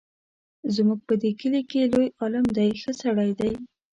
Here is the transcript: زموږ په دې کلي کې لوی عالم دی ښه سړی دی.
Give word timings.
زموږ 0.75 0.99
په 1.07 1.13
دې 1.21 1.31
کلي 1.39 1.61
کې 1.69 1.89
لوی 1.91 2.07
عالم 2.21 2.45
دی 2.57 2.67
ښه 2.81 2.91
سړی 3.01 3.31
دی. 3.39 3.51